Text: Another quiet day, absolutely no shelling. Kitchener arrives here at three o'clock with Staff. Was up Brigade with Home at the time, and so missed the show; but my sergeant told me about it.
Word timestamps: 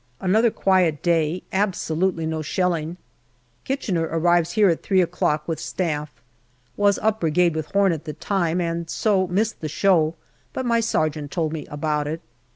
Another 0.19 0.49
quiet 0.49 1.03
day, 1.03 1.43
absolutely 1.53 2.25
no 2.25 2.41
shelling. 2.41 2.97
Kitchener 3.65 4.09
arrives 4.11 4.53
here 4.53 4.67
at 4.67 4.81
three 4.81 4.99
o'clock 4.99 5.47
with 5.47 5.59
Staff. 5.59 6.23
Was 6.75 6.97
up 6.97 7.19
Brigade 7.19 7.53
with 7.53 7.67
Home 7.73 7.91
at 7.91 8.05
the 8.05 8.13
time, 8.13 8.59
and 8.59 8.89
so 8.89 9.27
missed 9.27 9.61
the 9.61 9.69
show; 9.69 10.15
but 10.53 10.65
my 10.65 10.79
sergeant 10.79 11.29
told 11.29 11.53
me 11.53 11.67
about 11.67 12.07
it. 12.07 12.19